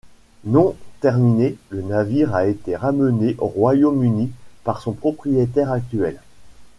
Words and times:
Non 0.45 0.75
terminé, 0.99 1.59
le 1.69 1.83
navire 1.83 2.33
a 2.33 2.47
été 2.47 2.75
ramené 2.75 3.35
au 3.37 3.45
Royaume-Uni 3.45 4.31
par 4.63 4.81
son 4.81 4.93
propriétaire 4.93 5.71
actuel. 5.71 6.19